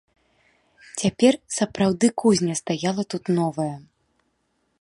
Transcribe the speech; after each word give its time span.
Цяпер 1.01 1.33
сапраўды 1.57 2.05
кузня 2.23 2.53
стаяла 2.63 3.03
тут 3.15 3.23
новая. 3.41 3.73